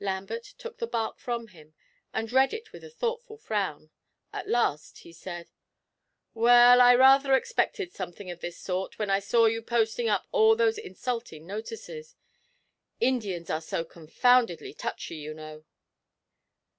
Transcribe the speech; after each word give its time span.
Lambert 0.00 0.54
took 0.56 0.78
the 0.78 0.86
bark 0.86 1.18
from 1.18 1.48
him, 1.48 1.74
and 2.14 2.32
read 2.32 2.54
it 2.54 2.72
with 2.72 2.82
a 2.82 2.88
thoughtful 2.88 3.36
frown. 3.36 3.90
At 4.32 4.48
last 4.48 5.00
he 5.00 5.12
said: 5.12 5.50
'Well, 6.32 6.80
I 6.80 6.94
rather 6.94 7.34
expected 7.34 7.92
something 7.92 8.30
of 8.30 8.40
this 8.40 8.56
sort 8.58 8.98
when 8.98 9.10
I 9.10 9.20
saw 9.20 9.44
you 9.44 9.60
posting 9.60 10.08
up 10.08 10.26
all 10.32 10.56
those 10.56 10.78
insulting 10.78 11.46
notices 11.46 12.16
Indians 13.00 13.50
are 13.50 13.60
so 13.60 13.84
confoundedly 13.84 14.72
touchy, 14.72 15.16
you 15.16 15.34
know.' 15.34 15.66